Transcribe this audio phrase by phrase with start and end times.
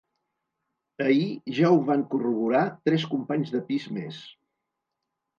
[1.07, 4.23] Ahir ja ho van corroborar tres companys de pis més.